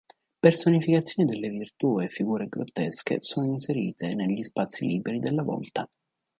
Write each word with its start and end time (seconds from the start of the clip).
Personificazioni 0.39 1.29
delle 1.29 1.49
Virtù 1.49 1.99
e 1.99 2.07
figure 2.07 2.47
grottesche 2.47 3.21
sono 3.21 3.45
inserite 3.45 4.15
negli 4.15 4.41
spazi 4.41 4.87
liberi 4.87 5.19
della 5.19 5.43
volta. 5.43 5.87